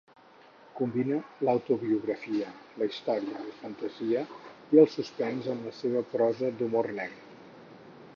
[0.77, 1.17] Combina
[1.47, 2.47] l'autobiografia,
[2.81, 4.23] la història, la fantasia
[4.77, 7.47] i el suspens en la seva prosa d'humor negre.